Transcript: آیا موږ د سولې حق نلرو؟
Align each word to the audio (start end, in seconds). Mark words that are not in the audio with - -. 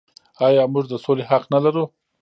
آیا 0.47 0.63
موږ 0.73 0.85
د 0.89 0.93
سولې 1.03 1.23
حق 1.29 1.43
نلرو؟ 1.53 1.83